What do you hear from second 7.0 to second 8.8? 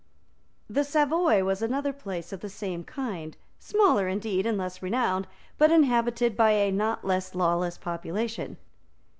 less lawless population.